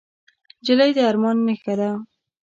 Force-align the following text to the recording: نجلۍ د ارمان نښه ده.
نجلۍ 0.59 0.91
د 0.95 0.99
ارمان 1.09 1.37
نښه 1.47 1.73
ده. 1.79 1.89